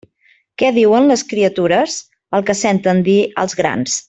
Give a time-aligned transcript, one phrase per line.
[0.61, 1.99] Què diuen les criatures?
[2.39, 3.99] El que senten dir als grans.